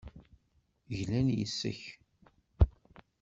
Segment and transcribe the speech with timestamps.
[0.97, 1.81] Glan yes-k.